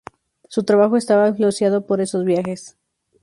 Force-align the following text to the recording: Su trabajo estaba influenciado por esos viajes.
Su 0.49 0.63
trabajo 0.63 0.97
estaba 0.97 1.27
influenciado 1.27 1.85
por 1.85 2.01
esos 2.01 2.25
viajes. 2.25 2.75